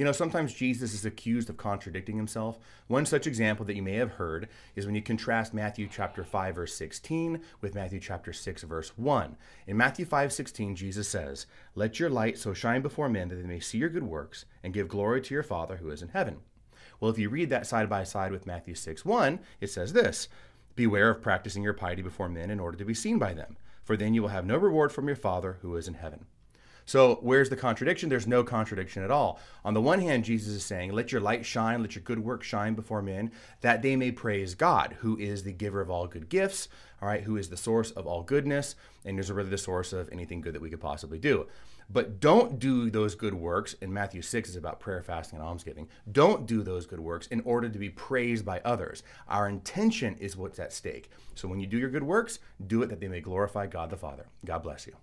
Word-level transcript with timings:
You 0.00 0.06
know, 0.06 0.12
sometimes 0.12 0.54
Jesus 0.54 0.94
is 0.94 1.04
accused 1.04 1.50
of 1.50 1.58
contradicting 1.58 2.16
himself. 2.16 2.58
One 2.86 3.04
such 3.04 3.26
example 3.26 3.66
that 3.66 3.76
you 3.76 3.82
may 3.82 3.96
have 3.96 4.12
heard 4.12 4.48
is 4.74 4.86
when 4.86 4.94
you 4.94 5.02
contrast 5.02 5.52
Matthew 5.52 5.90
chapter 5.92 6.24
5 6.24 6.54
verse 6.54 6.72
16 6.72 7.42
with 7.60 7.74
Matthew 7.74 8.00
chapter 8.00 8.32
6 8.32 8.62
verse 8.62 8.96
1. 8.96 9.36
In 9.66 9.76
Matthew 9.76 10.06
5:16 10.06 10.74
Jesus 10.74 11.06
says, 11.06 11.44
"Let 11.74 12.00
your 12.00 12.08
light 12.08 12.38
so 12.38 12.54
shine 12.54 12.80
before 12.80 13.10
men 13.10 13.28
that 13.28 13.34
they 13.34 13.46
may 13.46 13.60
see 13.60 13.76
your 13.76 13.90
good 13.90 14.04
works 14.04 14.46
and 14.62 14.72
give 14.72 14.88
glory 14.88 15.20
to 15.20 15.34
your 15.34 15.42
Father 15.42 15.76
who 15.76 15.90
is 15.90 16.00
in 16.00 16.08
heaven." 16.08 16.38
Well, 16.98 17.10
if 17.10 17.18
you 17.18 17.28
read 17.28 17.50
that 17.50 17.66
side 17.66 17.90
by 17.90 18.04
side 18.04 18.32
with 18.32 18.46
Matthew 18.46 18.76
6 18.76 19.04
1, 19.04 19.38
it 19.60 19.68
says 19.68 19.92
this 19.92 20.28
Beware 20.76 21.10
of 21.10 21.20
practicing 21.20 21.62
your 21.62 21.74
piety 21.74 22.00
before 22.00 22.30
men 22.30 22.50
in 22.50 22.58
order 22.58 22.78
to 22.78 22.86
be 22.86 22.94
seen 22.94 23.18
by 23.18 23.34
them, 23.34 23.58
for 23.84 23.98
then 23.98 24.14
you 24.14 24.22
will 24.22 24.30
have 24.30 24.46
no 24.46 24.56
reward 24.56 24.92
from 24.92 25.08
your 25.08 25.16
Father 25.16 25.58
who 25.60 25.76
is 25.76 25.86
in 25.86 25.92
heaven. 25.92 26.24
So, 26.84 27.18
where's 27.22 27.50
the 27.50 27.56
contradiction? 27.56 28.08
There's 28.08 28.26
no 28.26 28.42
contradiction 28.42 29.02
at 29.02 29.10
all. 29.10 29.38
On 29.64 29.74
the 29.74 29.80
one 29.80 30.00
hand, 30.00 30.24
Jesus 30.24 30.54
is 30.54 30.64
saying, 30.64 30.92
Let 30.92 31.12
your 31.12 31.20
light 31.20 31.44
shine, 31.44 31.82
let 31.82 31.94
your 31.94 32.02
good 32.02 32.20
work 32.20 32.42
shine 32.42 32.74
before 32.74 33.02
men, 33.02 33.30
that 33.60 33.82
they 33.82 33.96
may 33.96 34.10
praise 34.10 34.54
God, 34.54 34.96
who 35.00 35.16
is 35.18 35.42
the 35.42 35.52
giver 35.52 35.80
of 35.80 35.90
all 35.90 36.06
good 36.06 36.28
gifts, 36.28 36.68
all 37.00 37.08
right, 37.08 37.22
who 37.22 37.36
is 37.36 37.48
the 37.48 37.56
source 37.56 37.90
of 37.92 38.06
all 38.06 38.22
goodness, 38.22 38.74
and 39.04 39.18
is 39.18 39.30
really 39.30 39.50
the 39.50 39.58
source 39.58 39.92
of 39.92 40.08
anything 40.12 40.40
good 40.40 40.54
that 40.54 40.62
we 40.62 40.70
could 40.70 40.80
possibly 40.80 41.18
do. 41.18 41.46
But 41.92 42.20
don't 42.20 42.60
do 42.60 42.88
those 42.88 43.16
good 43.16 43.34
works, 43.34 43.74
and 43.82 43.92
Matthew 43.92 44.22
6 44.22 44.50
is 44.50 44.56
about 44.56 44.78
prayer, 44.78 45.02
fasting, 45.02 45.40
and 45.40 45.46
almsgiving. 45.46 45.88
Don't 46.10 46.46
do 46.46 46.62
those 46.62 46.86
good 46.86 47.00
works 47.00 47.26
in 47.26 47.40
order 47.40 47.68
to 47.68 47.78
be 47.78 47.90
praised 47.90 48.44
by 48.44 48.60
others. 48.64 49.02
Our 49.28 49.48
intention 49.48 50.16
is 50.20 50.36
what's 50.36 50.60
at 50.60 50.72
stake. 50.72 51.10
So 51.34 51.48
when 51.48 51.58
you 51.58 51.66
do 51.66 51.78
your 51.78 51.90
good 51.90 52.04
works, 52.04 52.38
do 52.64 52.82
it 52.82 52.90
that 52.90 53.00
they 53.00 53.08
may 53.08 53.20
glorify 53.20 53.66
God 53.66 53.90
the 53.90 53.96
Father. 53.96 54.26
God 54.44 54.62
bless 54.62 54.86
you. 54.86 54.94